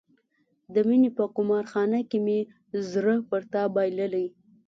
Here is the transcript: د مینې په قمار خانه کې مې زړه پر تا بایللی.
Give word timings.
د 0.73 0.75
مینې 0.87 1.09
په 1.17 1.23
قمار 1.35 1.63
خانه 1.71 1.99
کې 2.09 2.17
مې 2.25 2.39
زړه 2.91 3.15
پر 3.29 3.41
تا 3.51 3.63
بایللی. 3.73 4.27